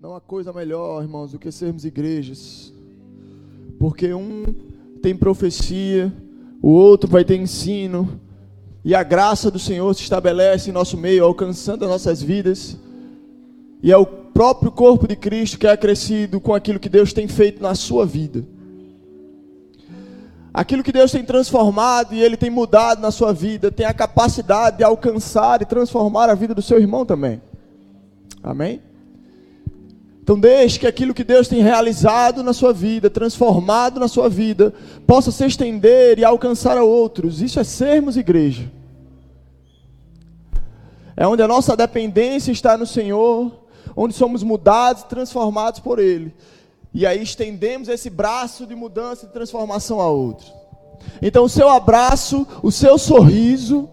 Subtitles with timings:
[0.00, 2.72] Não há coisa melhor, irmãos, do que sermos igrejas.
[3.80, 4.44] Porque um
[5.02, 6.12] tem profecia,
[6.62, 8.20] o outro vai ter ensino,
[8.84, 12.78] e a graça do Senhor se estabelece em nosso meio, alcançando as nossas vidas.
[13.82, 17.26] E é o próprio corpo de Cristo que é acrescido com aquilo que Deus tem
[17.26, 18.46] feito na sua vida.
[20.54, 24.76] Aquilo que Deus tem transformado e Ele tem mudado na sua vida, tem a capacidade
[24.76, 27.42] de alcançar e transformar a vida do seu irmão também.
[28.40, 28.80] Amém?
[30.28, 34.74] Então deixe que aquilo que Deus tem realizado na sua vida, transformado na sua vida,
[35.06, 37.40] possa se estender e alcançar a outros.
[37.40, 38.70] Isso é sermos igreja.
[41.16, 43.50] É onde a nossa dependência está no Senhor,
[43.96, 46.34] onde somos mudados e transformados por Ele.
[46.92, 50.52] E aí estendemos esse braço de mudança e transformação a outros.
[51.22, 53.88] Então o seu abraço, o seu sorriso,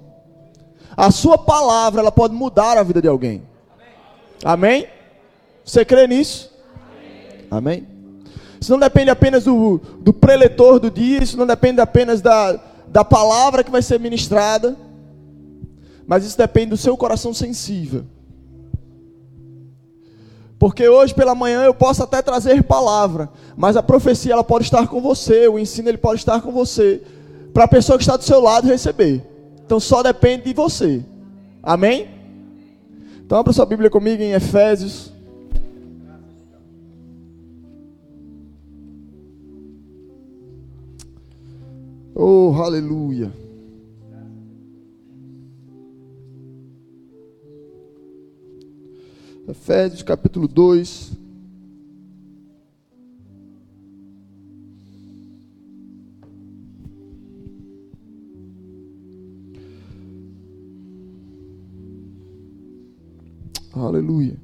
[0.98, 3.42] a sua palavra, ela pode mudar a vida de alguém.
[4.44, 4.95] Amém?
[5.66, 6.52] Você crê nisso?
[7.50, 7.88] Amém?
[8.62, 13.04] Isso não depende apenas do, do preletor do dia, isso não depende apenas da, da
[13.04, 14.78] palavra que vai ser ministrada,
[16.06, 18.06] mas isso depende do seu coração sensível.
[20.58, 24.88] Porque hoje pela manhã eu posso até trazer palavra, mas a profecia ela pode estar
[24.88, 27.02] com você, o ensino ele pode estar com você,
[27.54, 29.24] para a pessoa que está do seu lado receber.
[29.66, 31.04] Então só depende de você.
[31.62, 32.08] Amém?
[33.26, 35.15] Então abra sua Bíblia comigo em Efésios.
[42.18, 43.30] Oh, aleluia.
[49.50, 51.12] Efésios capítulo 2.
[63.74, 64.38] Aleluia.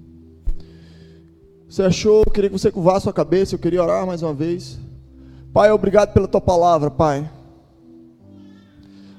[1.69, 2.23] Você achou?
[2.25, 3.55] Eu queria que você curvasse sua cabeça.
[3.55, 4.77] Eu queria orar mais uma vez.
[5.53, 7.31] Pai, obrigado pela tua palavra, Pai.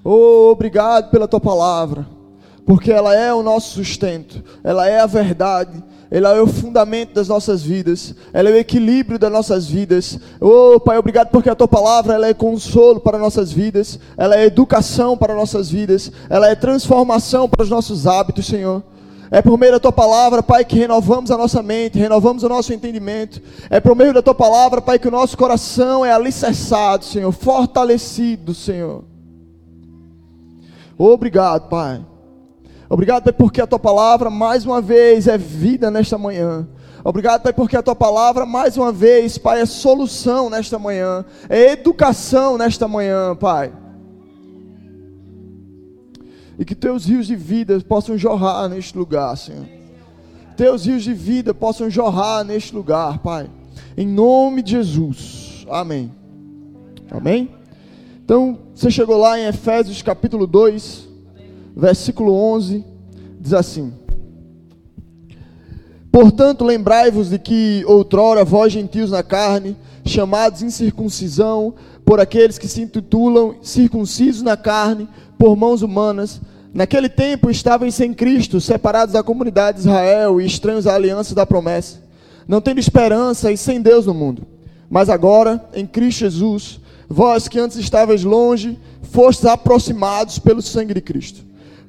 [0.05, 2.07] Oh, obrigado pela tua palavra
[2.65, 7.27] porque ela é o nosso sustento, ela é a verdade, ela é o fundamento das
[7.27, 10.19] nossas vidas, ela é o equilíbrio das nossas vidas.
[10.41, 14.45] Oh, Pai, obrigado porque a tua palavra ela é consolo para nossas vidas, ela é
[14.45, 18.83] educação para nossas vidas, ela é transformação para os nossos hábitos, Senhor.
[19.31, 22.75] É por meio da tua palavra, Pai, que renovamos a nossa mente, renovamos o nosso
[22.75, 23.41] entendimento.
[23.71, 28.55] É por meio da tua palavra, Pai, que o nosso coração é alicerçado, Senhor, fortalecido,
[28.55, 29.12] Senhor.
[31.03, 32.05] Obrigado, Pai.
[32.89, 36.69] Obrigado, Pai, porque a tua palavra mais uma vez é vida nesta manhã.
[37.03, 41.73] Obrigado, Pai, porque a tua palavra mais uma vez, Pai, é solução nesta manhã, é
[41.73, 43.73] educação nesta manhã, Pai.
[46.57, 49.67] E que teus rios de vida possam jorrar neste lugar, Senhor.
[50.57, 53.51] Teus rios de vida possam jorrar neste lugar, Pai.
[53.97, 55.67] Em nome de Jesus.
[55.69, 56.13] Amém.
[57.11, 57.62] Amém?
[58.25, 61.09] Então, você chegou lá em Efésios capítulo 2
[61.77, 62.85] versículo 11,
[63.41, 63.93] diz assim:
[66.11, 71.75] Portanto, lembrai-vos de que outrora vós gentios na carne, chamados incircuncisão
[72.05, 75.09] por aqueles que se intitulam circuncisos na carne
[75.39, 76.41] por mãos humanas,
[76.73, 81.47] naquele tempo estavam sem Cristo, separados da comunidade de Israel e estranhos à aliança da
[81.47, 82.01] promessa,
[82.47, 84.47] não tendo esperança e sem Deus no mundo.
[84.89, 86.82] Mas agora, em Cristo Jesus,
[87.13, 91.45] vós que antes estavais longe, fostes aproximados pelo sangue de Cristo.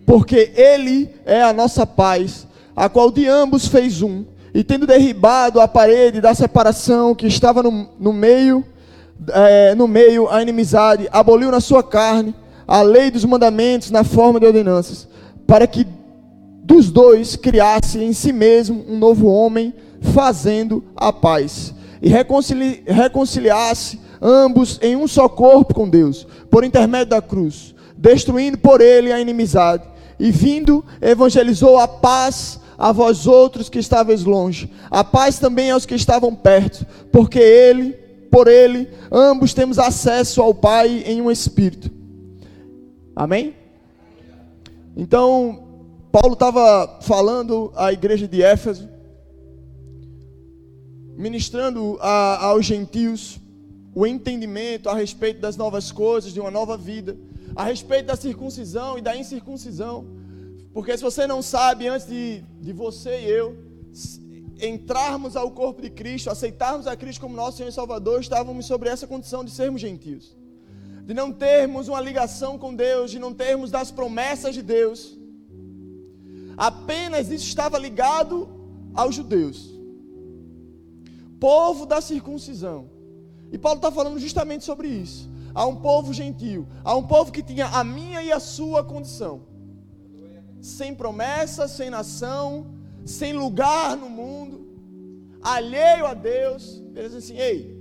[0.06, 2.46] Porque Ele é a nossa paz,
[2.76, 7.64] a qual de ambos fez um, e tendo derribado a parede da separação que estava
[7.64, 8.66] no, no meio,
[9.30, 12.36] é, no meio a inimizade, aboliu na sua carne
[12.68, 15.08] a lei dos mandamentos na forma de ordenanças,
[15.48, 15.88] para que
[16.64, 19.74] dos dois criasse em si mesmo um novo homem,
[20.14, 27.08] fazendo a paz, e reconcili reconciliasse ambos em um só corpo com Deus, por intermédio
[27.08, 29.84] da cruz, destruindo por ele a inimizade
[30.18, 35.86] e vindo, evangelizou a paz a vós outros que estáveis longe, a paz também aos
[35.86, 37.94] que estavam perto, porque ele,
[38.32, 41.92] por ele, ambos temos acesso ao Pai em um espírito.
[43.16, 43.54] Amém?
[44.96, 45.64] Então,
[46.12, 48.90] Paulo estava falando à igreja de Éfeso,
[51.16, 53.40] ministrando a, aos gentios
[53.96, 57.18] o entendimento a respeito das novas coisas, de uma nova vida
[57.56, 60.08] a respeito da circuncisão e da incircuncisão.
[60.74, 63.58] Porque se você não sabe, antes de, de você e eu
[64.60, 68.90] entrarmos ao corpo de Cristo, aceitarmos a Cristo como nosso Senhor e Salvador, estávamos sobre
[68.90, 70.36] essa condição de sermos gentios.
[71.06, 75.18] De não termos uma ligação com Deus, de não termos das promessas de Deus.
[76.56, 78.50] Apenas isso estava ligado
[78.94, 79.72] aos judeus.
[81.40, 82.90] povo da circuncisão.
[83.54, 85.30] E Paulo está falando justamente sobre isso.
[85.54, 89.44] Há um povo gentil, há um povo que tinha a minha e a sua condição,
[90.60, 92.74] sem promessa, sem nação,
[93.06, 94.68] sem lugar no mundo,
[95.40, 96.82] alheio a Deus.
[96.96, 97.80] Ele diz assim: Ei,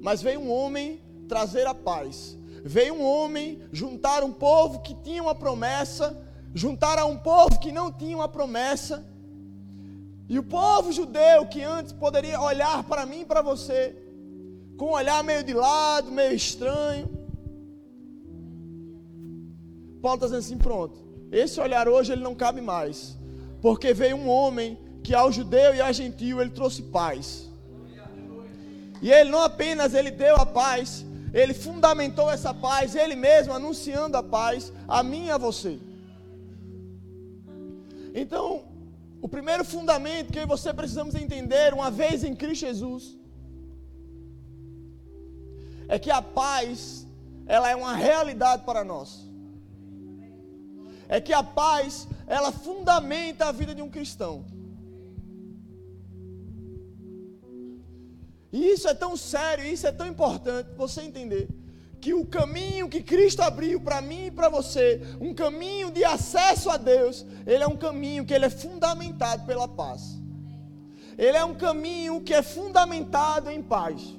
[0.00, 2.36] mas veio um homem trazer a paz.
[2.64, 6.20] Veio um homem juntar um povo que tinha uma promessa,
[6.52, 9.06] juntar a um povo que não tinha uma promessa.
[10.28, 14.01] E o povo judeu que antes poderia olhar para mim e para você,
[14.76, 17.08] com um olhar meio de lado, meio estranho.
[20.00, 20.98] Paulo está dizendo assim: pronto,
[21.30, 23.16] esse olhar hoje ele não cabe mais,
[23.60, 27.48] porque veio um homem que ao judeu e ao gentio ele trouxe paz.
[29.00, 34.16] E ele não apenas ele deu a paz, ele fundamentou essa paz, ele mesmo anunciando
[34.16, 35.78] a paz a mim e a você.
[38.14, 38.64] Então,
[39.20, 43.16] o primeiro fundamento que você precisamos entender, uma vez em Cristo Jesus,
[45.88, 47.06] é que a paz,
[47.46, 49.28] ela é uma realidade para nós.
[51.08, 54.44] É que a paz, ela fundamenta a vida de um cristão.
[58.52, 61.48] E isso é tão sério, isso é tão importante você entender
[62.02, 66.68] que o caminho que Cristo abriu para mim e para você, um caminho de acesso
[66.68, 70.20] a Deus, ele é um caminho que ele é fundamentado pela paz.
[71.16, 74.18] Ele é um caminho que é fundamentado em paz.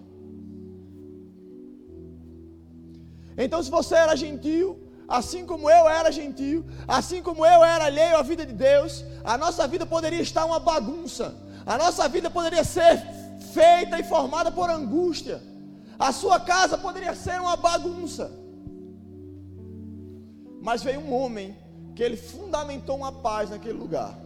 [3.37, 8.17] Então, se você era gentil, assim como eu era gentil, assim como eu era alheio
[8.17, 11.35] à vida de Deus, a nossa vida poderia estar uma bagunça.
[11.65, 13.01] A nossa vida poderia ser
[13.53, 15.41] feita e formada por angústia.
[15.97, 18.31] A sua casa poderia ser uma bagunça.
[20.61, 21.55] Mas veio um homem
[21.95, 24.17] que ele fundamentou uma paz naquele lugar.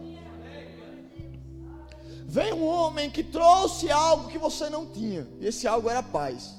[2.24, 5.26] Veio um homem que trouxe algo que você não tinha.
[5.40, 6.54] E esse algo era paz.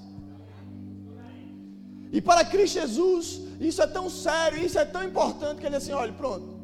[2.12, 5.92] E para Cristo Jesus, isso é tão sério, isso é tão importante que ele assim,
[5.92, 6.58] olha, pronto.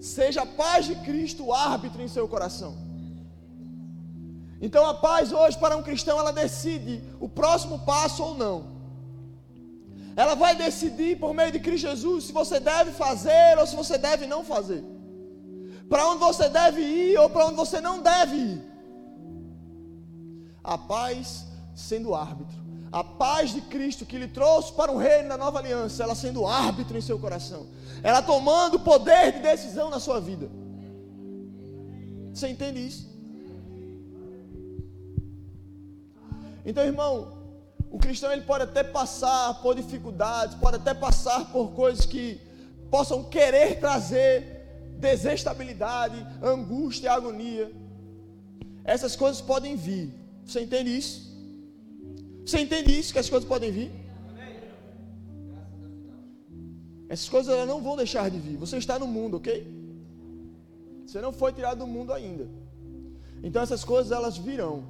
[0.00, 2.76] Seja a paz de Cristo o árbitro em seu coração.
[4.60, 8.78] Então a paz hoje para um cristão ela decide o próximo passo ou não.
[10.16, 13.96] Ela vai decidir por meio de Cristo Jesus se você deve fazer ou se você
[13.96, 14.82] deve não fazer.
[15.88, 18.62] Para onde você deve ir ou para onde você não deve ir.
[20.62, 22.67] A paz sendo árbitro.
[22.90, 26.46] A paz de Cristo que lhe trouxe para o reino da nova aliança, ela sendo
[26.46, 27.66] árbitro em seu coração.
[28.02, 30.48] Ela tomando poder de decisão na sua vida.
[32.32, 33.08] Você entende isso?
[36.64, 37.38] Então, irmão,
[37.90, 42.40] o cristão ele pode até passar por dificuldades, pode até passar por coisas que
[42.90, 44.58] possam querer trazer
[44.98, 47.70] desestabilidade, angústia, agonia.
[48.84, 50.12] Essas coisas podem vir.
[50.44, 51.27] Você entende isso?
[52.48, 53.90] Você entende isso que as coisas podem vir?
[57.06, 58.56] Essas coisas elas não vão deixar de vir.
[58.56, 59.66] Você está no mundo, ok?
[61.06, 62.48] Você não foi tirado do mundo ainda.
[63.42, 64.82] Então essas coisas elas virão.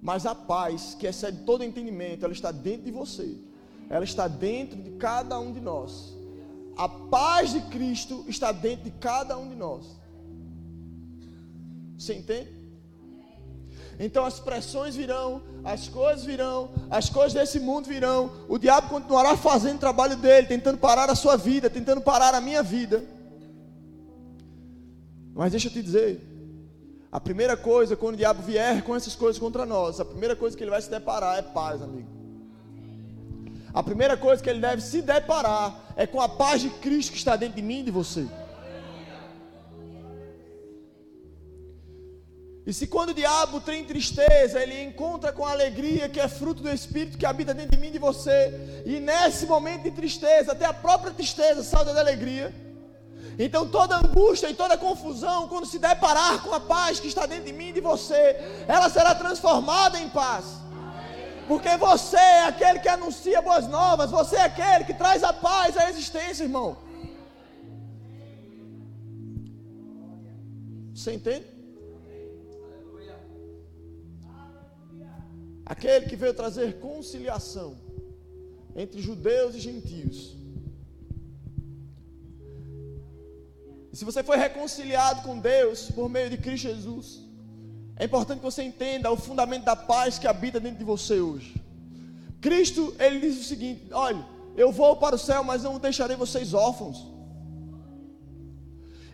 [0.00, 3.36] Mas a paz, que excede todo entendimento, ela está dentro de você.
[3.90, 6.16] Ela está dentro de cada um de nós.
[6.74, 9.84] A paz de Cristo está dentro de cada um de nós.
[11.98, 12.63] Você entende?
[13.98, 18.30] Então as pressões virão, as coisas virão, as coisas desse mundo virão.
[18.48, 22.40] O diabo continuará fazendo o trabalho dele, tentando parar a sua vida, tentando parar a
[22.40, 23.04] minha vida.
[25.34, 26.20] Mas deixa eu te dizer,
[27.10, 30.56] a primeira coisa, quando o diabo vier com essas coisas contra nós, a primeira coisa
[30.56, 32.08] que ele vai se deparar é paz, amigo.
[33.72, 37.18] A primeira coisa que ele deve se deparar é com a paz de Cristo que
[37.18, 38.26] está dentro de mim e de você.
[42.66, 46.62] E se quando o diabo tem tristeza, ele encontra com a alegria que é fruto
[46.62, 50.52] do Espírito que habita dentro de mim e de você, e nesse momento de tristeza,
[50.52, 52.54] até a própria tristeza salta da alegria,
[53.38, 57.44] então toda angústia e toda confusão, quando se deparar com a paz que está dentro
[57.44, 60.44] de mim e de você, ela será transformada em paz.
[61.46, 65.76] Porque você é aquele que anuncia boas novas, você é aquele que traz a paz
[65.76, 66.78] à existência, irmão.
[70.94, 71.53] Você entende?
[75.64, 77.76] Aquele que veio trazer conciliação
[78.76, 80.36] entre judeus e gentios
[83.94, 87.20] E se você foi reconciliado com Deus por meio de Cristo Jesus,
[87.96, 91.54] é importante que você entenda o fundamento da paz que habita dentro de você hoje.
[92.40, 96.52] Cristo, ele diz o seguinte: olha, eu vou para o céu, mas não deixarei vocês
[96.52, 97.06] órfãos.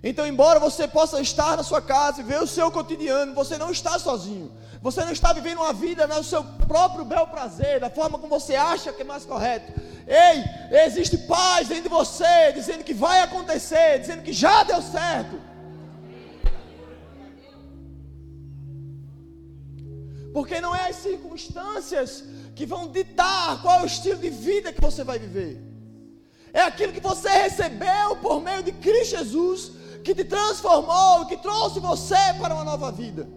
[0.03, 3.71] Então, embora você possa estar na sua casa e ver o seu cotidiano, você não
[3.71, 4.51] está sozinho.
[4.81, 8.55] Você não está vivendo uma vida no seu próprio bel prazer, da forma como você
[8.55, 9.79] acha que é mais correto.
[10.07, 15.39] Ei, existe paz dentro de você, dizendo que vai acontecer, dizendo que já deu certo.
[20.33, 24.81] Porque não é as circunstâncias que vão ditar qual é o estilo de vida que
[24.81, 25.61] você vai viver.
[26.55, 29.73] É aquilo que você recebeu por meio de Cristo Jesus
[30.05, 33.29] que te transformou, que trouxe você para uma nova vida.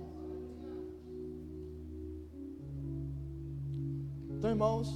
[4.29, 4.89] Então, irmãos,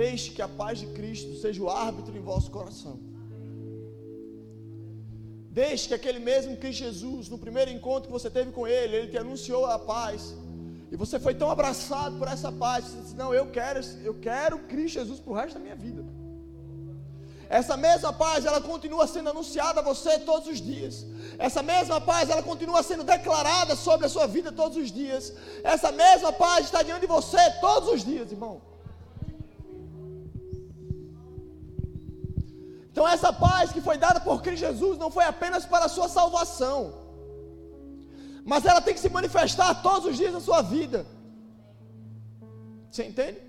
[0.00, 2.98] deixe que a paz de Cristo seja o árbitro em vosso coração.
[5.50, 9.08] Deixe que aquele mesmo Cristo Jesus, no primeiro encontro que você teve com Ele, Ele
[9.08, 10.34] te anunciou a paz.
[10.92, 14.58] E você foi tão abraçado por essa paz, você disse, não, eu quero, eu quero
[14.60, 16.04] Cristo Jesus para o resto da minha vida.
[17.48, 21.06] Essa mesma paz, ela continua sendo anunciada a você todos os dias.
[21.38, 25.32] Essa mesma paz, ela continua sendo declarada sobre a sua vida todos os dias.
[25.62, 28.60] Essa mesma paz está diante de você todos os dias, irmão.
[32.90, 36.08] Então, essa paz que foi dada por Cristo Jesus não foi apenas para a sua
[36.08, 36.94] salvação,
[38.42, 41.06] mas ela tem que se manifestar todos os dias na sua vida.
[42.90, 43.45] Você entende?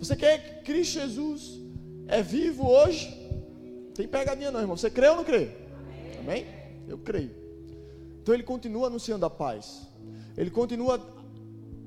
[0.00, 1.60] Você quer que Cristo Jesus
[2.08, 3.06] é vivo hoje?
[3.94, 4.76] Tem pegadinha não, irmão.
[4.76, 5.50] Você crê ou não crê?
[6.18, 6.46] Amém?
[6.88, 7.30] Eu creio.
[8.22, 9.82] Então ele continua anunciando a paz.
[10.38, 10.98] Ele continua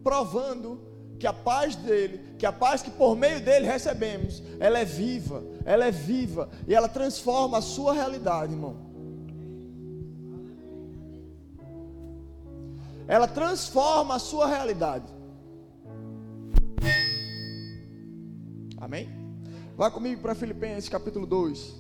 [0.04, 0.80] provando
[1.20, 5.44] que a paz dele, que a paz que por meio dele recebemos, ela é viva,
[5.66, 8.76] ela é viva e ela transforma a sua realidade, irmão.
[13.08, 15.06] Ela transforma a sua realidade.
[18.84, 19.08] Amém?
[19.78, 21.74] Vá comigo para Filipenses capítulo 2.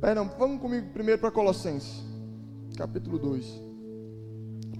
[0.00, 2.02] Perdão, vamos comigo primeiro para Colossenses,
[2.78, 3.60] capítulo 2.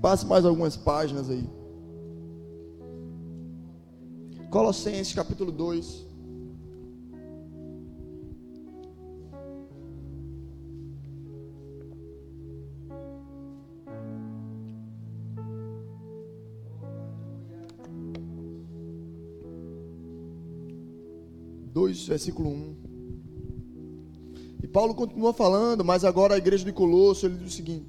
[0.00, 1.46] Passe mais algumas páginas aí.
[4.50, 6.13] Colossenses, capítulo 2.
[21.94, 22.74] 2, versículo 1.
[24.64, 27.86] E Paulo continua falando, mas agora a igreja de Colosso, ele diz o seguinte: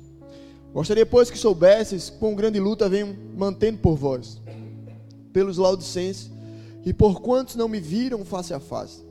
[0.71, 4.39] Gostaria, pois, que soubesses quão grande luta venho mantendo por vós,
[5.33, 6.29] pelos laudicenses,
[6.85, 9.03] e por quantos não me viram face a face,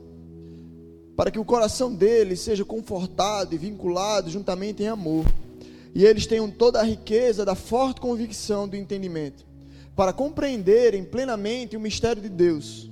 [1.15, 5.25] para que o coração deles seja confortado e vinculado juntamente em amor,
[5.93, 9.45] e eles tenham toda a riqueza da forte convicção do entendimento,
[9.95, 12.89] para compreenderem plenamente o mistério de Deus,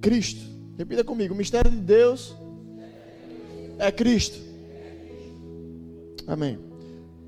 [0.00, 2.34] Cristo Repita comigo: o mistério de Deus
[3.78, 4.38] é Cristo.
[6.26, 6.58] Amém.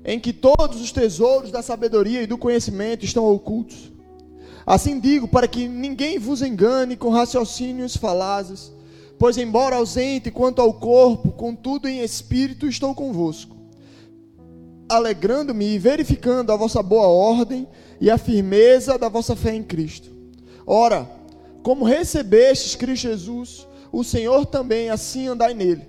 [0.03, 3.91] Em que todos os tesouros da sabedoria e do conhecimento estão ocultos.
[4.65, 8.71] Assim digo, para que ninguém vos engane com raciocínios falazes,
[9.17, 13.55] pois, embora ausente quanto ao corpo, contudo em espírito estou convosco,
[14.89, 17.67] alegrando-me e verificando a vossa boa ordem
[17.99, 20.09] e a firmeza da vossa fé em Cristo.
[20.65, 21.09] Ora,
[21.67, 25.85] como recebestes Cristo Jesus, o Senhor também assim andai nele.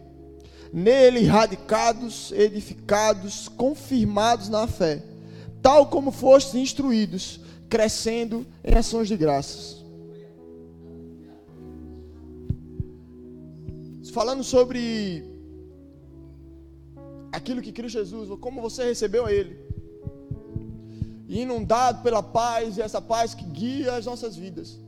[0.73, 5.01] Nele radicados, edificados, confirmados na fé,
[5.63, 9.85] tal como fostes instruídos, crescendo em ações de graças.
[14.13, 15.25] Falando sobre
[17.31, 19.57] aquilo que Cristo Jesus, como você recebeu a Ele,
[21.29, 24.88] inundado pela paz e essa paz que guia as nossas vidas.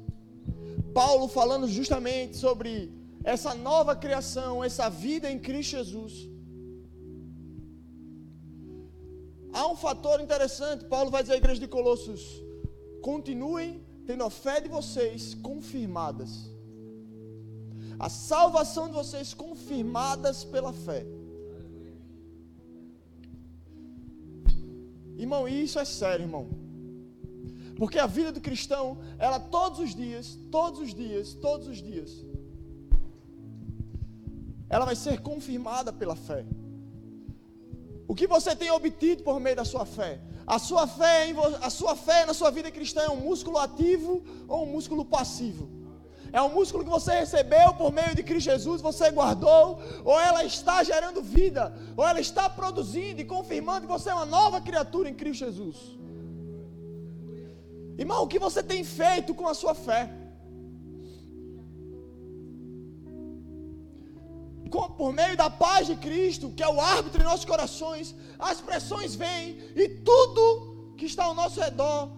[0.95, 2.93] Paulo falando justamente sobre
[3.23, 6.29] essa nova criação, essa vida em Cristo Jesus.
[9.53, 12.23] Há um fator interessante, Paulo vai dizer à igreja de Colossos:
[13.03, 16.51] continuem tendo a fé de vocês confirmadas.
[17.99, 21.05] A salvação de vocês confirmadas pela fé.
[25.19, 26.49] Irmão, isso é sério, irmão.
[27.81, 32.11] Porque a vida do cristão, ela todos os dias, todos os dias, todos os dias,
[34.69, 36.45] ela vai ser confirmada pela fé.
[38.07, 40.21] O que você tem obtido por meio da sua fé?
[40.47, 44.65] A sua fé, a sua fé na sua vida cristã é um músculo ativo ou
[44.65, 45.67] um músculo passivo?
[46.35, 50.45] É um músculo que você recebeu por meio de Cristo Jesus, você guardou, ou ela
[50.45, 55.09] está gerando vida, ou ela está produzindo e confirmando que você é uma nova criatura
[55.09, 56.00] em Cristo Jesus.
[58.03, 60.09] Irmão, o que você tem feito com a sua fé?
[64.97, 69.15] Por meio da paz de Cristo, que é o árbitro em nossos corações, as pressões
[69.15, 72.11] vêm e tudo que está ao nosso redor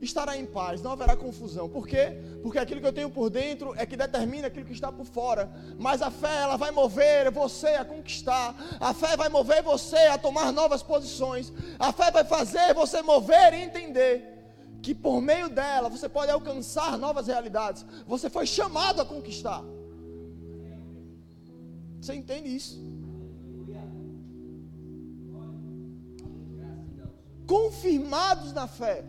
[0.00, 1.68] estará em paz, não haverá confusão.
[1.68, 2.18] Por quê?
[2.42, 5.50] Porque aquilo que eu tenho por dentro é que determina aquilo que está por fora.
[5.76, 8.54] Mas a fé, ela vai mover você a conquistar.
[8.78, 11.52] A fé vai mover você a tomar novas posições.
[11.80, 14.35] A fé vai fazer você mover e entender
[14.86, 17.84] que por meio dela você pode alcançar novas realidades.
[18.06, 19.64] Você foi chamado a conquistar.
[22.00, 22.78] Você entende isso?
[27.54, 29.04] Confirmados na fé.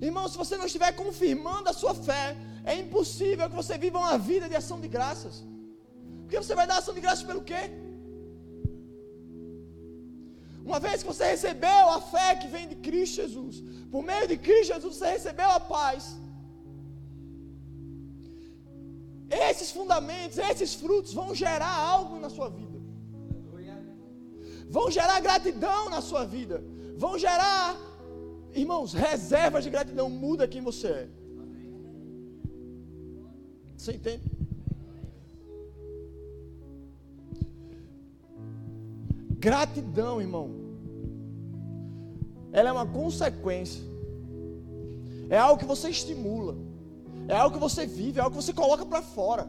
[0.00, 4.18] Irmão, se você não estiver confirmando a sua fé, é impossível que você viva uma
[4.18, 5.44] vida de ação de graças.
[6.22, 7.62] Porque você vai dar ação de graças pelo quê?
[10.68, 13.56] Uma vez que você recebeu a fé que vem de Cristo Jesus,
[13.92, 16.16] por meio de Cristo Jesus você recebeu a paz.
[19.48, 22.78] Esses fundamentos, esses frutos vão gerar algo na sua vida.
[24.76, 26.56] Vão gerar gratidão na sua vida.
[26.96, 27.76] Vão gerar
[28.54, 31.08] Irmãos, reservas de gratidão muda quem você é.
[33.76, 34.22] Você entende?
[39.46, 40.46] Gratidão, irmão.
[42.50, 43.82] Ela é uma consequência.
[45.28, 46.54] É algo que você estimula.
[47.28, 49.46] É algo que você vive, é algo que você coloca para fora.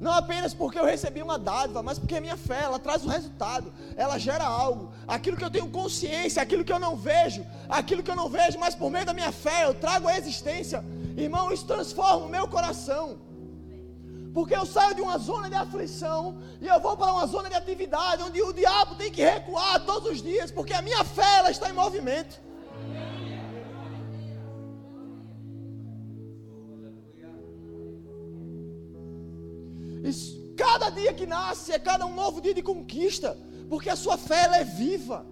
[0.00, 3.08] Não apenas porque eu recebi uma dádiva, mas porque a minha fé, ela traz um
[3.08, 4.90] resultado, ela gera algo.
[5.06, 8.58] Aquilo que eu tenho consciência, aquilo que eu não vejo, aquilo que eu não vejo,
[8.58, 10.84] mas por meio da minha fé eu trago a existência.
[11.16, 13.06] Irmão, isso transforma o meu coração.
[14.34, 17.54] Porque eu saio de uma zona de aflição e eu vou para uma zona de
[17.54, 21.50] atividade onde o diabo tem que recuar todos os dias, porque a minha fé ela
[21.52, 22.42] está em movimento.
[30.56, 34.44] cada dia que nasce é cada um novo dia de conquista, porque a sua fé
[34.44, 35.24] ela é viva.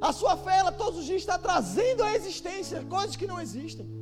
[0.00, 3.99] A sua fé ela todos os dias está trazendo à existência coisas que não existem.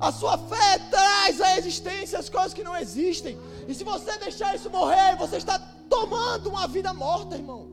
[0.00, 3.38] A sua fé traz à existência as coisas que não existem.
[3.68, 5.58] E se você deixar isso morrer, você está
[5.90, 7.68] tomando uma vida morta, irmão.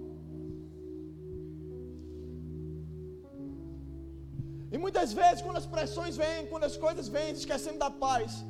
[4.70, 8.44] E muitas vezes, quando as pressões vêm, quando as coisas vêm, esquecendo da paz.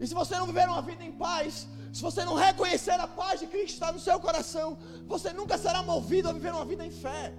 [0.00, 3.40] E se você não viver uma vida em paz, se você não reconhecer a paz
[3.40, 6.90] de Cristo está no seu coração, você nunca será movido a viver uma vida em
[6.90, 7.34] fé.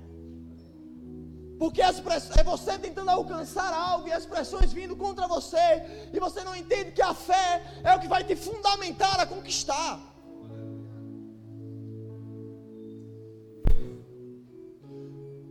[1.61, 5.65] Porque é você tentando alcançar algo e as pressões vindo contra você,
[6.11, 9.99] e você não entende que a fé é o que vai te fundamentar a conquistar.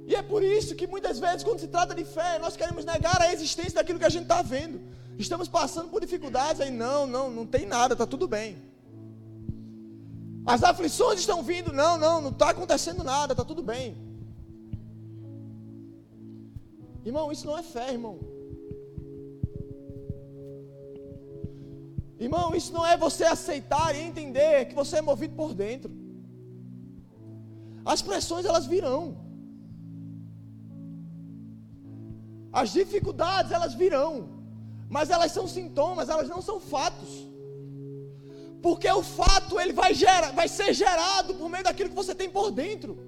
[0.09, 3.23] E é por isso que muitas vezes, quando se trata de fé, nós queremos negar
[3.23, 4.81] a existência daquilo que a gente está vendo.
[5.17, 8.59] Estamos passando por dificuldades, aí não, não, não tem nada, está tudo bem.
[10.45, 14.10] As aflições estão vindo, não, não, não está acontecendo nada, está tudo bem.
[17.05, 18.19] Irmão, isso não é fé, irmão.
[22.19, 25.91] Irmão, isso não é você aceitar e entender que você é movido por dentro.
[27.85, 29.17] As pressões elas virão.
[32.53, 34.29] As dificuldades elas virão,
[34.89, 37.31] mas elas são sintomas, elas não são fatos.
[38.61, 42.29] Porque o fato ele vai gerar, vai ser gerado por meio daquilo que você tem
[42.29, 42.99] por dentro.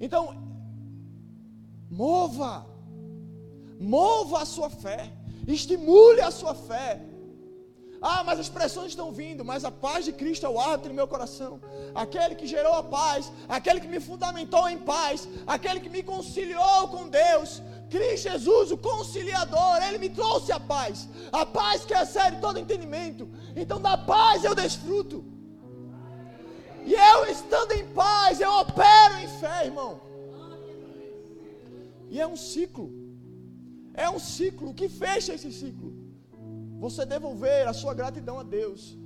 [0.00, 0.34] Então,
[1.90, 2.66] mova,
[3.78, 5.12] mova a sua fé,
[5.46, 7.00] estimule a sua fé,
[8.02, 10.94] ah, mas as pressões estão vindo, mas a paz de Cristo é o árbitro em
[10.94, 11.60] meu coração.
[11.94, 16.88] Aquele que gerou a paz, aquele que me fundamentou em paz, aquele que me conciliou
[16.88, 17.62] com Deus.
[17.90, 21.08] Cristo Jesus, o conciliador, ele me trouxe a paz.
[21.30, 23.28] A paz que excede todo entendimento.
[23.54, 25.22] Então, da paz eu desfruto.
[26.84, 30.00] E eu estando em paz, eu opero em fé, irmão.
[32.08, 32.90] E é um ciclo.
[33.94, 34.74] É um ciclo.
[34.74, 35.92] Que fecha esse ciclo?
[36.78, 38.96] Você devolver a sua gratidão a Deus.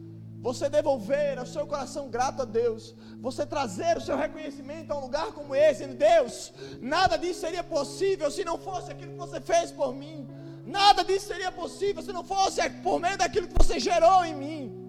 [0.41, 2.95] Você devolver o seu coração grato a Deus.
[3.21, 5.87] Você trazer o seu reconhecimento a um lugar como esse.
[5.87, 10.29] Deus, nada disso seria possível se não fosse aquilo que você fez por mim.
[10.67, 14.84] Nada disso seria possível se não fosse por meio daquilo que você gerou em mim.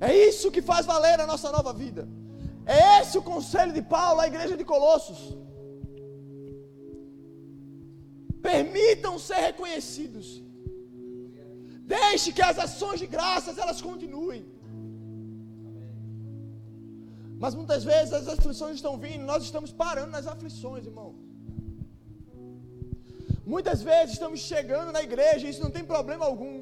[0.00, 2.08] É isso que faz valer a nossa nova vida.
[2.64, 5.20] É esse o conselho de Paulo à igreja de Colossos.
[8.50, 10.42] Permitam ser reconhecidos.
[11.96, 14.42] Deixe que as ações de graças elas continuem.
[17.42, 21.10] Mas muitas vezes as aflições estão vindo, nós estamos parando nas aflições, irmão.
[23.46, 26.57] Muitas vezes estamos chegando na igreja, e isso não tem problema algum.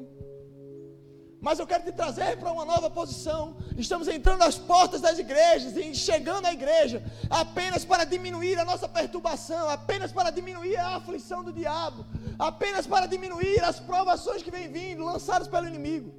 [1.39, 3.57] Mas eu quero te trazer para uma nova posição.
[3.77, 8.89] Estamos entrando nas portas das igrejas e chegando à igreja apenas para diminuir a nossa
[8.89, 12.05] perturbação, apenas para diminuir a aflição do diabo,
[12.39, 16.11] apenas para diminuir as provações que vêm vindo, lançadas pelo inimigo.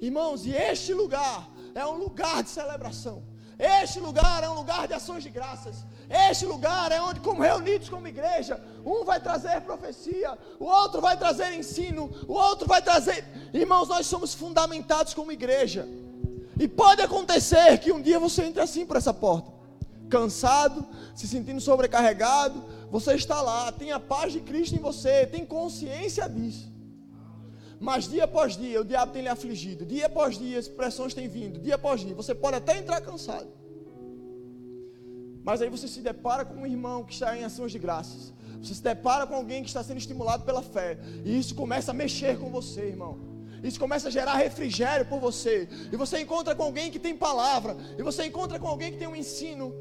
[0.00, 3.24] Irmãos, e este lugar é um lugar de celebração.
[3.58, 5.84] Este lugar é um lugar de ações de graças.
[6.08, 11.16] Este lugar é onde, como reunidos como igreja, um vai trazer profecia, o outro vai
[11.16, 13.24] trazer ensino, o outro vai trazer.
[13.52, 15.88] Irmãos, nós somos fundamentados como igreja.
[16.58, 19.50] E pode acontecer que um dia você entre assim por essa porta,
[20.08, 22.62] cansado, se sentindo sobrecarregado.
[22.90, 26.72] Você está lá, tem a paz de Cristo em você, tem consciência disso.
[27.80, 31.28] Mas dia após dia o diabo tem lhe afligido, dia após dia as pressões têm
[31.28, 32.14] vindo, dia após dia.
[32.14, 33.63] Você pode até entrar cansado.
[35.44, 38.32] Mas aí você se depara com um irmão que está em ações de graças.
[38.60, 40.98] Você se depara com alguém que está sendo estimulado pela fé.
[41.24, 43.18] E isso começa a mexer com você, irmão.
[43.62, 45.68] Isso começa a gerar refrigério por você.
[45.92, 47.76] E você encontra com alguém que tem palavra.
[47.98, 49.74] E você encontra com alguém que tem um ensino.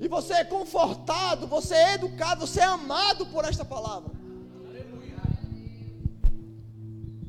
[0.00, 4.12] E você é confortado, você é educado, você é amado por esta palavra.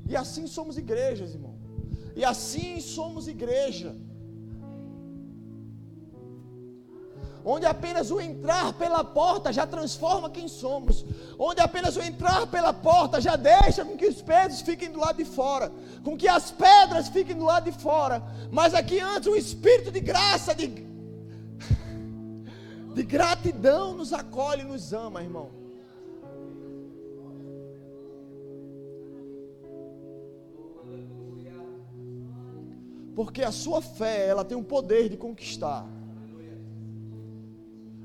[0.07, 1.55] E assim somos igrejas, irmão.
[2.15, 3.95] E assim somos igreja.
[7.43, 11.05] Onde apenas o entrar pela porta já transforma quem somos,
[11.37, 15.17] onde apenas o entrar pela porta já deixa com que os pesos fiquem do lado
[15.17, 15.71] de fora,
[16.03, 19.99] com que as pedras fiquem do lado de fora, mas aqui antes o espírito de
[19.99, 20.67] graça, de,
[22.93, 25.61] de gratidão nos acolhe e nos ama, irmão.
[33.15, 35.85] Porque a sua fé, ela tem o poder de conquistar.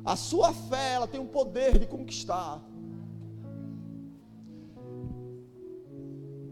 [0.06, 2.62] A sua fé, ela tem o poder de conquistar.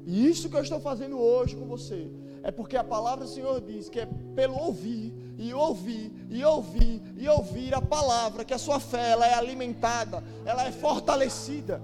[0.04, 2.10] E isso que eu estou fazendo hoje com você
[2.42, 7.00] é porque a palavra do Senhor diz que é pelo ouvir e ouvir e ouvir
[7.16, 11.80] e ouvir a palavra que a sua fé ela é alimentada, ela é fortalecida.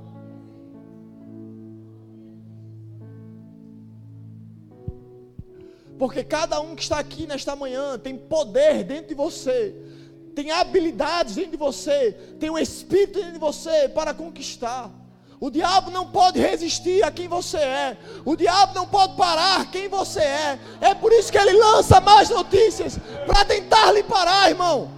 [5.97, 9.75] Porque cada um que está aqui nesta manhã tem poder dentro de você
[10.35, 14.91] tem habilidades dentro de você, tem um espírito dentro de você para conquistar.
[15.41, 17.97] O diabo não pode resistir a quem você é.
[18.27, 20.59] O diabo não pode parar quem você é.
[20.83, 24.91] É por isso que ele lança mais notícias para tentar lhe parar, irmão.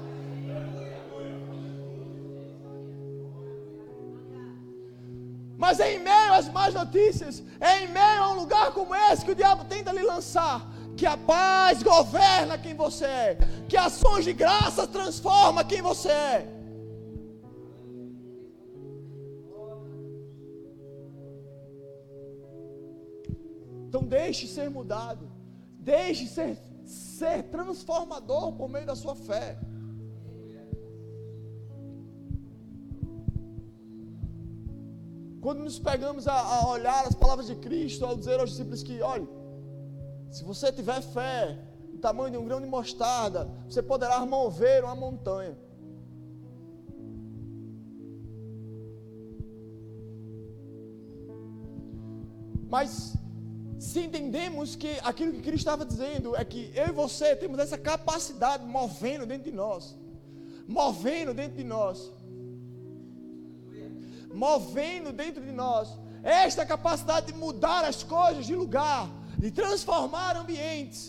[5.56, 9.24] Mas é em meio às más notícias, é em meio a um lugar como esse
[9.24, 14.24] que o diabo tenta lhe lançar que a paz governa quem você é, que ações
[14.24, 16.48] de graça transforma quem você é.
[23.88, 25.30] Então deixe ser mudado,
[25.78, 29.58] deixe ser, ser transformador por meio da sua fé.
[35.42, 39.02] Quando nos pegamos a, a olhar as palavras de Cristo, ao dizer aos discípulos que,
[39.02, 39.26] olha,
[40.32, 41.58] se você tiver fé,
[41.92, 45.54] do tamanho de um grão de mostarda, você poderá mover uma montanha.
[52.70, 53.14] Mas
[53.78, 57.76] se entendemos que aquilo que Cristo estava dizendo é que eu e você temos essa
[57.76, 59.94] capacidade movendo dentro de nós,
[60.66, 62.10] movendo dentro de nós,
[64.32, 65.90] movendo dentro de nós,
[66.22, 69.10] esta capacidade de mudar as coisas de lugar,
[69.42, 71.02] de transformar ambientes,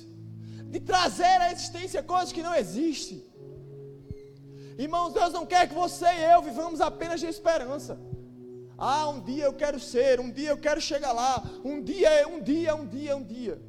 [0.73, 3.23] de trazer à existência coisas que não existem.
[4.85, 7.93] Irmãos, Deus não quer que você e eu vivamos apenas de esperança.
[8.75, 12.41] Ah, um dia eu quero ser, um dia eu quero chegar lá, um dia, um
[12.41, 13.61] dia, um dia, um dia.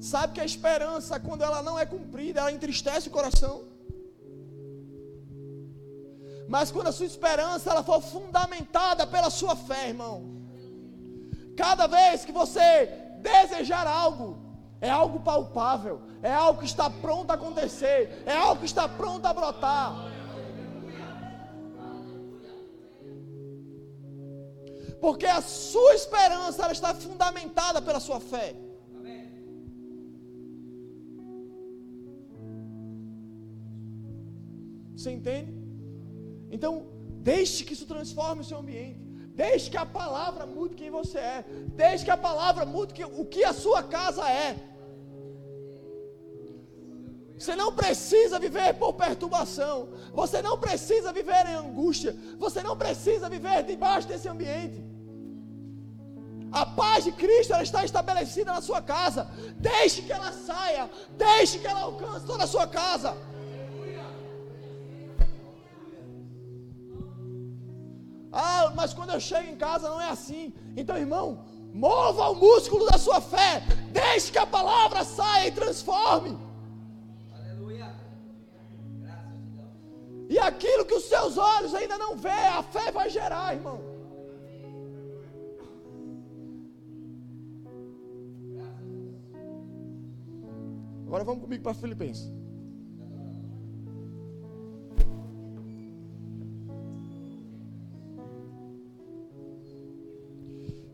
[0.00, 3.56] Sabe que a esperança, quando ela não é cumprida, ela entristece o coração.
[6.48, 10.39] Mas quando a sua esperança ela for fundamentada pela sua fé, irmão,
[11.60, 12.86] Cada vez que você
[13.30, 14.28] desejar algo,
[14.80, 19.26] é algo palpável, é algo que está pronto a acontecer, é algo que está pronto
[19.26, 19.92] a brotar.
[25.02, 28.54] Porque a sua esperança ela está fundamentada pela sua fé.
[34.96, 35.52] Você entende?
[36.50, 36.86] Então,
[37.32, 39.09] deixe que isso transforme o seu ambiente.
[39.34, 41.44] Deixe que a palavra mude quem você é.
[41.74, 44.56] Deixe que a palavra mude o que a sua casa é.
[47.38, 49.88] Você não precisa viver por perturbação.
[50.12, 52.14] Você não precisa viver em angústia.
[52.38, 54.84] Você não precisa viver debaixo desse ambiente.
[56.52, 59.30] A paz de Cristo ela está estabelecida na sua casa.
[59.56, 60.90] Deixe que ela saia.
[61.16, 63.16] Deixe que ela alcance toda a sua casa.
[68.32, 70.52] Ah, mas quando eu chego em casa não é assim.
[70.76, 73.62] Então, irmão, mova o músculo da sua fé.
[73.90, 76.38] Deixe que a palavra saia e transforme.
[77.34, 77.92] Aleluia.
[80.28, 83.80] E aquilo que os seus olhos ainda não vê, a fé vai gerar, irmão.
[91.06, 92.32] Agora vamos comigo para Filipenses.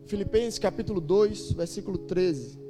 [0.07, 2.65] Filipenses capítulo 2, versículo 13.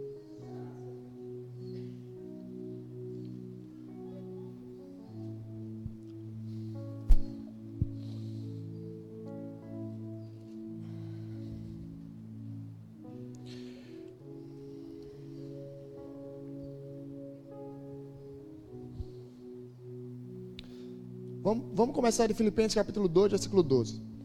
[21.74, 24.17] Vamos, começar de Filipenses capítulo 2, versículo 12.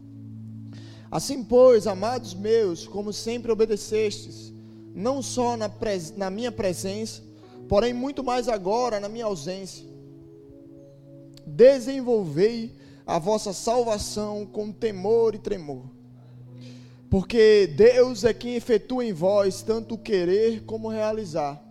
[1.13, 4.51] Assim, pois, amados meus, como sempre obedecestes,
[4.95, 7.21] não só na, pres na minha presença,
[7.69, 9.85] porém muito mais agora na minha ausência,
[11.45, 15.83] desenvolvei a vossa salvação com temor e tremor.
[17.11, 21.63] Porque Deus é quem efetua em vós tanto o querer como realizar,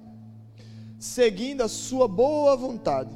[1.00, 3.10] seguindo a sua boa vontade.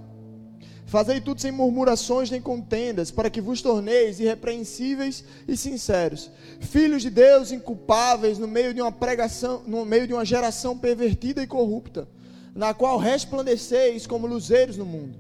[0.87, 7.11] Fazei tudo sem murmurações nem contendas, para que vos torneis irrepreensíveis e sinceros, filhos de
[7.11, 12.07] Deus inculpáveis no meio de uma pregação, no meio de uma geração pervertida e corrupta,
[12.55, 15.19] na qual resplandeceis como luzeiros no mundo,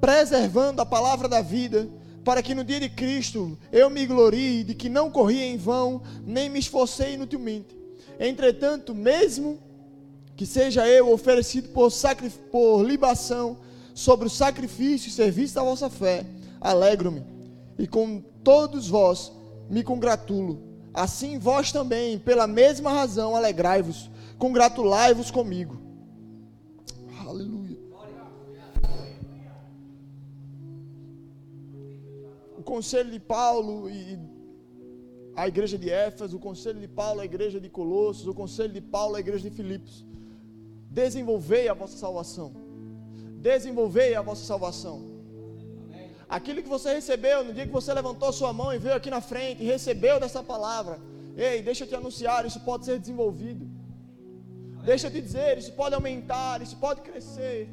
[0.00, 1.86] preservando a palavra da vida,
[2.24, 6.00] para que no dia de Cristo eu me glorie de que não corri em vão,
[6.26, 7.76] nem me esforcei inutilmente.
[8.18, 9.58] Entretanto, mesmo
[10.34, 11.90] que seja eu oferecido por,
[12.50, 13.58] por libação,
[13.98, 16.24] sobre o sacrifício e serviço da vossa fé,
[16.60, 17.24] alegro-me,
[17.76, 19.32] e com todos vós
[19.68, 20.62] me congratulo.
[20.94, 24.08] Assim vós também, pela mesma razão, alegrai-vos,
[24.38, 25.80] congratulai-vos comigo.
[27.26, 27.76] Aleluia.
[32.56, 34.16] O conselho de Paulo e
[35.34, 38.80] a igreja de Éfeso, o conselho de Paulo, a igreja de Colossos, o conselho de
[38.80, 40.06] Paulo, a igreja de Filipos.
[40.88, 42.67] Desenvolvei a vossa salvação
[43.38, 44.96] desenvolvei a vossa salvação.
[46.28, 49.20] Aquilo que você recebeu no dia que você levantou sua mão e veio aqui na
[49.20, 51.00] frente e recebeu dessa palavra,
[51.36, 53.66] ei, deixa eu te anunciar, isso pode ser desenvolvido.
[54.84, 57.68] Deixa eu te dizer, isso pode aumentar, isso pode crescer,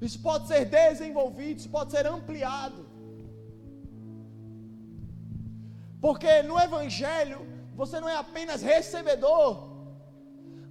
[0.00, 2.84] isso pode ser desenvolvido, isso pode ser ampliado.
[6.00, 9.68] Porque no Evangelho você não é apenas recebedor,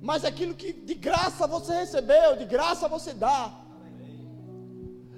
[0.01, 3.62] mas aquilo que de graça você recebeu, de graça você dá.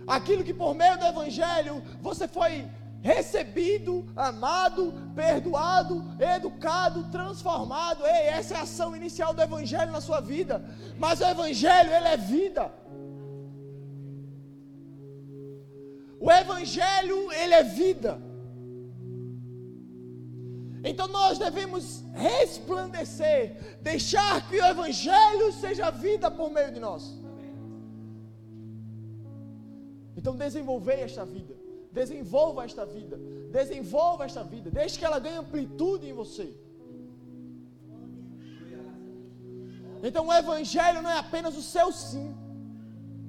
[0.07, 2.67] Aquilo que por meio do Evangelho você foi
[3.01, 8.03] recebido, amado, perdoado, educado, transformado.
[8.05, 10.63] Ei, essa é a ação inicial do Evangelho na sua vida.
[10.97, 12.71] Mas o Evangelho, ele é vida.
[16.19, 18.19] O Evangelho, ele é vida.
[20.83, 27.24] Então nós devemos resplandecer, deixar que o Evangelho seja vida por meio de nós.
[30.17, 31.55] Então desenvolver esta vida.
[31.91, 33.17] Desenvolva esta vida.
[33.51, 34.69] Desenvolva esta vida.
[34.69, 36.47] Deixe que ela ganhe amplitude em você.
[40.03, 42.29] Então o evangelho não é apenas o seu sim.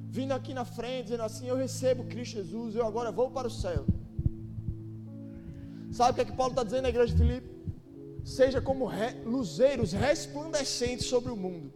[0.08, 3.50] Vindo aqui na frente, dizendo assim: Eu recebo Cristo Jesus, eu agora vou para o
[3.50, 3.84] céu.
[5.92, 7.50] Sabe o que é que Paulo está dizendo na igreja de Filipe?
[8.24, 11.72] Seja como re, luzeiros resplandecentes sobre o mundo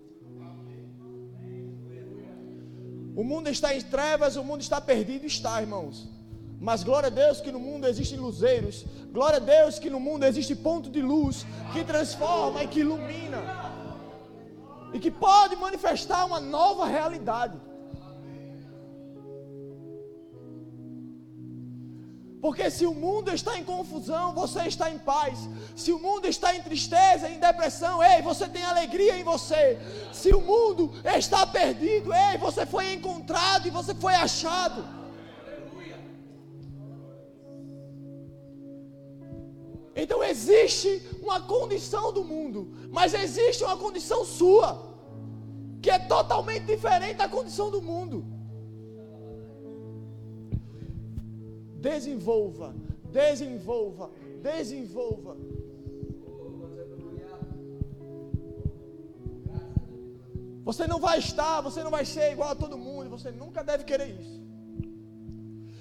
[3.21, 6.09] O mundo está em trevas, o mundo está perdido, está, irmãos.
[6.59, 8.87] Mas glória a Deus que no mundo existem luzeiros.
[9.13, 13.43] Glória a Deus que no mundo existe ponto de luz que transforma e que ilumina.
[14.95, 17.61] E que pode manifestar uma nova realidade.
[22.41, 25.39] Porque se o mundo está em confusão, você está em paz.
[25.77, 29.79] Se o mundo está em tristeza, em depressão, ei, você tem alegria em você.
[30.13, 35.01] Se o mundo está perdido, ei, você foi encontrado e você foi achado.
[39.95, 44.97] Então existe uma condição do mundo, mas existe uma condição sua,
[45.83, 48.40] que é totalmente diferente da condição do mundo.
[51.81, 52.75] Desenvolva,
[53.11, 54.11] desenvolva,
[54.43, 55.37] desenvolva.
[60.63, 63.85] Você não vai estar, você não vai ser igual a todo mundo, você nunca deve
[63.85, 64.41] querer isso.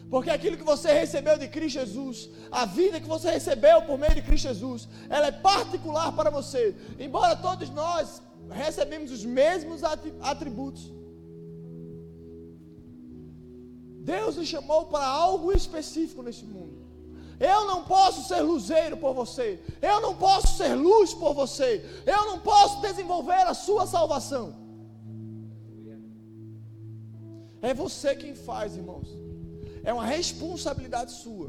[0.10, 4.16] Porque aquilo que você recebeu de Cristo Jesus, a vida que você recebeu por meio
[4.16, 6.76] de Cristo Jesus, ela é particular para você.
[6.98, 9.84] Embora todos nós recebemos os mesmos
[10.22, 10.92] atributos.
[14.12, 16.76] Deus lhe chamou para algo específico nesse mundo.
[17.52, 19.48] Eu não posso ser luzeiro por você.
[19.90, 21.70] Eu não posso ser luz por você.
[22.16, 24.46] Eu não posso desenvolver a sua salvação.
[27.62, 29.10] É você quem faz, irmãos.
[29.84, 31.48] É uma responsabilidade sua.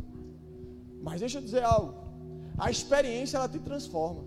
[1.07, 1.94] Mas deixa eu dizer algo.
[2.59, 4.23] A experiência ela te transforma.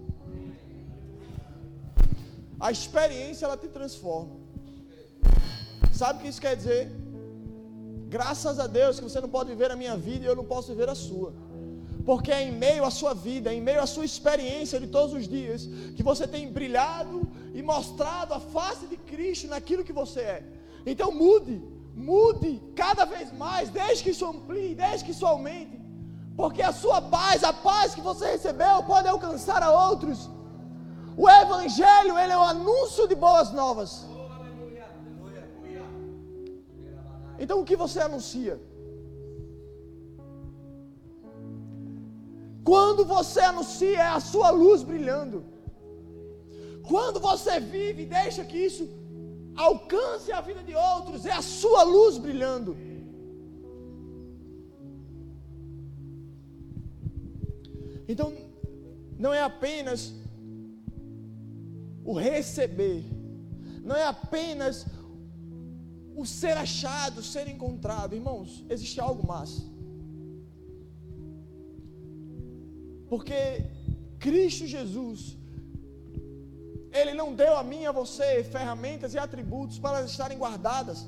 [2.60, 4.36] A experiência ela te transforma.
[6.02, 7.03] Sabe o que isso quer dizer?
[8.16, 10.68] Graças a Deus que você não pode viver a minha vida e eu não posso
[10.74, 11.30] viver a sua.
[12.10, 15.16] Porque é em meio à sua vida, é em meio à sua experiência de todos
[15.20, 15.62] os dias,
[15.96, 20.44] que você tem brilhado e mostrado a face de Cristo naquilo que você é.
[20.86, 21.58] Então mude.
[21.96, 25.78] Mude cada vez mais, desde que isso amplie, desde que isso aumente.
[26.38, 30.30] Porque a sua paz, a paz que você recebeu, pode alcançar a outros.
[31.18, 34.13] O Evangelho, ele é o anúncio de boas novas.
[37.40, 38.60] Então o que você anuncia?
[42.64, 45.44] Quando você anuncia, é a sua luz brilhando.
[46.88, 48.88] Quando você vive, deixa que isso
[49.56, 52.76] alcance a vida de outros, é a sua luz brilhando.
[58.08, 58.34] Então,
[59.18, 60.14] não é apenas
[62.04, 63.04] o receber,
[63.84, 64.86] não é apenas
[66.16, 69.52] o ser achado, ser encontrado, irmãos, existe algo mais.
[73.10, 73.40] Porque
[74.20, 75.38] Cristo Jesus
[77.00, 81.08] ele não deu a mim e a você ferramentas e atributos para elas estarem guardadas.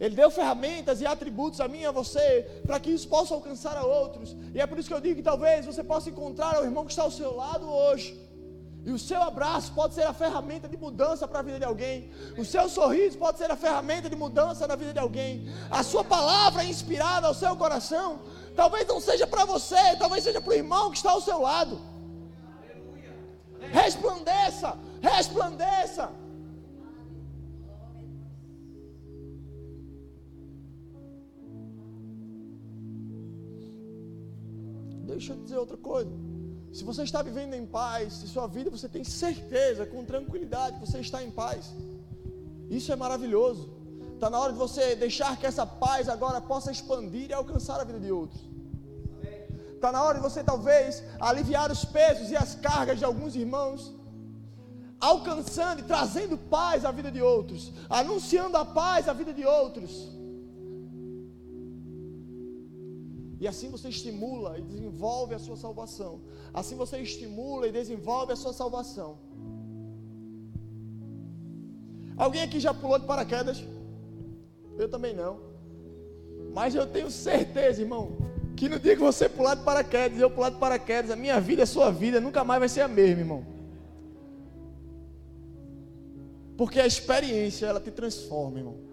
[0.00, 3.76] Ele deu ferramentas e atributos a mim e a você para que isso possa alcançar
[3.76, 4.36] a outros.
[4.54, 6.92] E é por isso que eu digo que talvez você possa encontrar o irmão que
[6.92, 8.08] está ao seu lado hoje.
[8.84, 12.10] E o seu abraço pode ser a ferramenta de mudança para a vida de alguém.
[12.38, 15.48] O seu sorriso pode ser a ferramenta de mudança na vida de alguém.
[15.70, 18.20] A sua palavra inspirada ao seu coração,
[18.56, 21.78] talvez não seja para você, talvez seja para o irmão que está ao seu lado.
[23.72, 26.10] Resplandeça, resplandeça.
[35.04, 36.37] Deixa eu dizer outra coisa.
[36.72, 40.86] Se você está vivendo em paz, se sua vida você tem certeza, com tranquilidade, que
[40.86, 41.72] você está em paz.
[42.68, 43.72] Isso é maravilhoso.
[44.14, 47.84] Está na hora de você deixar que essa paz agora possa expandir e alcançar a
[47.84, 48.40] vida de outros.
[49.74, 53.94] Está na hora de você talvez aliviar os pesos e as cargas de alguns irmãos,
[55.00, 60.17] alcançando e trazendo paz à vida de outros, anunciando a paz à vida de outros.
[63.40, 66.20] E assim você estimula e desenvolve a sua salvação.
[66.52, 69.18] Assim você estimula e desenvolve a sua salvação.
[72.16, 73.64] Alguém aqui já pulou de paraquedas?
[74.76, 75.40] Eu também não.
[76.52, 78.18] Mas eu tenho certeza, irmão,
[78.56, 81.62] que no dia que você pular de paraquedas, eu pular de paraquedas, a minha vida,
[81.62, 83.46] a sua vida, nunca mais vai ser a mesma, irmão.
[86.56, 88.87] Porque a experiência, ela te transforma, irmão.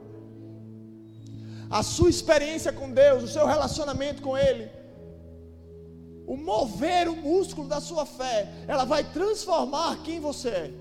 [1.70, 4.70] A sua experiência com Deus, o seu relacionamento com Ele,
[6.28, 10.74] o mover o músculo da sua fé, ela vai transformar quem você é.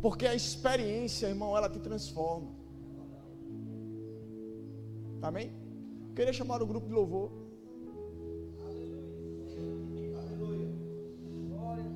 [0.00, 2.50] Porque a experiência, irmão, ela te transforma.
[5.22, 5.50] Amém?
[6.14, 7.30] Queria chamar o grupo de louvor.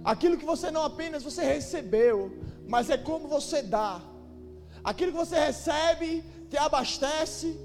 [0.02, 2.32] Aquilo que você não apenas você recebeu,
[2.66, 4.02] mas é como você dá.
[4.82, 7.58] Aquilo que você recebe te abastece,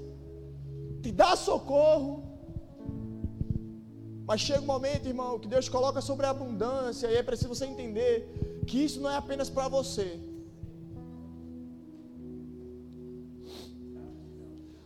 [1.02, 2.22] te dá socorro.
[4.26, 7.66] Mas chega um momento, irmão, que Deus coloca sobre a abundância, e é preciso você
[7.66, 10.18] entender que isso não é apenas para você,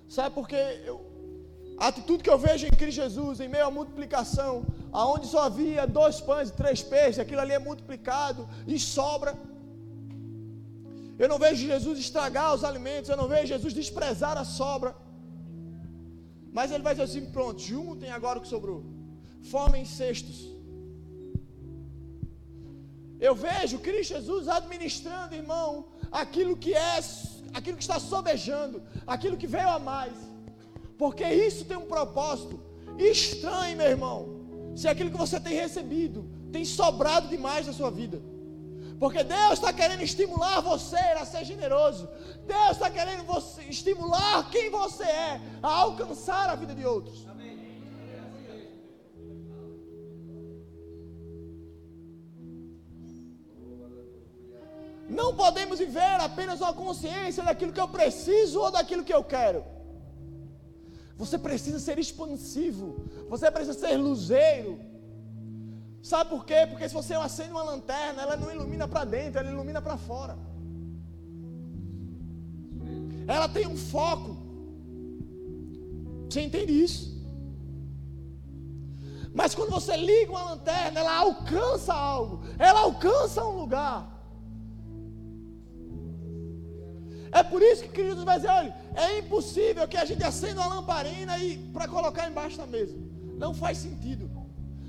[0.08, 0.80] Sabe por quê?
[0.84, 0.96] Eu,
[1.78, 5.86] a atitude que eu vejo em Cristo Jesus, em meio à multiplicação, aonde só havia
[5.86, 9.36] dois pães e três peixes, aquilo ali é multiplicado e sobra.
[11.18, 14.94] Eu não vejo Jesus estragar os alimentos, eu não vejo Jesus desprezar a sobra.
[16.52, 18.84] Mas ele vai dizer assim: pronto, juntem agora o que sobrou.
[19.42, 20.38] Formem cestos.
[23.20, 26.98] Eu vejo Cristo Jesus administrando, irmão, aquilo que é,
[27.52, 30.14] aquilo que está sobejando, aquilo que veio a mais.
[30.96, 32.60] Porque isso tem um propósito
[32.96, 34.18] estranho, meu irmão.
[34.76, 38.20] Se aquilo que você tem recebido tem sobrado demais na sua vida.
[38.98, 42.08] Porque Deus está querendo estimular você a ser generoso.
[42.46, 47.26] Deus está querendo você, estimular quem você é a alcançar a vida de outros.
[55.08, 59.64] Não podemos viver apenas uma consciência daquilo que eu preciso ou daquilo que eu quero.
[61.16, 63.08] Você precisa ser expansivo.
[63.28, 64.78] Você precisa ser luzeiro.
[66.10, 66.66] Sabe por quê?
[66.66, 70.38] Porque se você acende uma lanterna, ela não ilumina para dentro, ela ilumina para fora.
[73.26, 74.34] Ela tem um foco.
[76.24, 77.02] Você entende isso?
[79.34, 84.00] Mas quando você liga uma lanterna, ela alcança algo, ela alcança um lugar.
[87.30, 90.76] É por isso que Jesus vai dizer: olha, é impossível que a gente acenda uma
[90.76, 91.34] lamparina
[91.70, 92.96] para colocar embaixo da mesa.
[93.36, 94.37] Não faz sentido.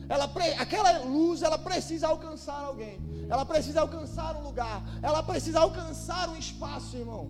[0.09, 0.25] Ela,
[0.57, 2.99] aquela luz, ela precisa alcançar alguém.
[3.29, 4.81] Ela precisa alcançar um lugar.
[5.03, 7.29] Ela precisa alcançar um espaço, irmão.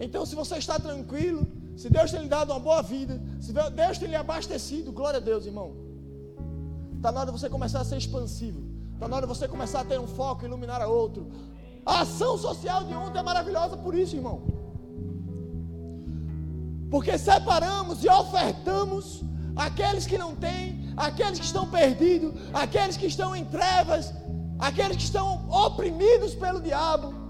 [0.00, 3.98] Então, se você está tranquilo, se Deus tem lhe dado uma boa vida, se Deus
[3.98, 5.76] tem lhe abastecido, glória a Deus, irmão.
[6.96, 8.62] Está na hora de você começar a ser expansivo.
[8.94, 11.30] Está na hora de você começar a ter um foco, iluminar a outro.
[11.86, 14.59] A ação social de ontem é maravilhosa por isso, irmão.
[16.90, 19.22] Porque separamos e ofertamos
[19.54, 24.12] aqueles que não têm, aqueles que estão perdidos, aqueles que estão em trevas,
[24.58, 27.20] aqueles que estão oprimidos pelo diabo.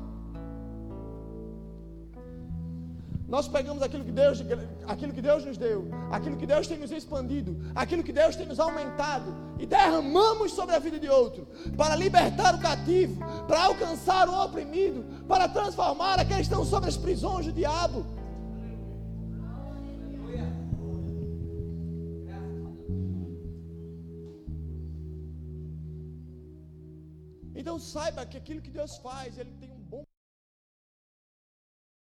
[3.29, 4.43] Nós pegamos aquilo que Deus,
[4.89, 8.45] aquilo que Deus nos deu, aquilo que Deus tem nos expandido, aquilo que Deus tem
[8.45, 11.47] nos aumentado e derramamos sobre a vida de outro,
[11.77, 16.97] para libertar o cativo, para alcançar o oprimido, para transformar aqueles que estão sobre as
[16.97, 18.05] prisões do diabo.
[27.61, 29.70] Então saiba que aquilo que Deus faz, Ele tem